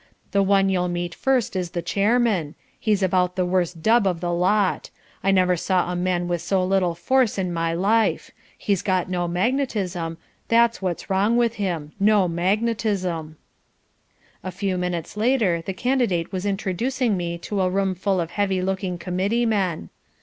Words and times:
The 0.31 0.41
one 0.41 0.67
you'll 0.69 0.87
meet 0.87 1.13
first 1.13 1.55
is 1.55 1.69
the 1.77 1.81
chairman 1.83 2.55
he's 2.79 3.03
about 3.03 3.35
the 3.35 3.45
worst 3.45 3.83
dub 3.83 4.07
of 4.07 4.19
the 4.19 4.33
lot; 4.33 4.89
I 5.23 5.29
never 5.29 5.55
saw 5.55 5.91
a 5.91 5.95
man 5.95 6.27
with 6.27 6.41
so 6.41 6.63
little 6.65 6.95
force 6.95 7.37
in 7.37 7.53
my 7.53 7.73
life. 7.75 8.31
He's 8.57 8.81
got 8.81 9.11
no 9.11 9.27
magnetism, 9.27 10.17
that's 10.47 10.81
what's 10.81 11.11
wrong 11.11 11.37
with 11.37 11.53
him 11.57 11.91
no 11.99 12.27
magnetism." 12.27 13.37
A 14.43 14.49
few 14.49 14.75
minutes 14.75 15.17
later 15.17 15.61
the 15.63 15.71
Candidate 15.73 16.31
was 16.31 16.47
introducing 16.47 17.15
me 17.15 17.37
to 17.37 17.61
a 17.61 17.69
roomful 17.69 18.19
of 18.19 18.31
heavy 18.31 18.59
looking 18.59 18.97
Committee 18.97 19.45
men. 19.45 19.91